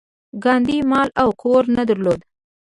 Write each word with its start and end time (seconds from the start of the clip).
ګاندي 0.43 0.79
مال 0.91 1.09
او 1.21 1.29
کور 1.41 1.63
نه 1.75 1.83
درلود. 1.89 2.19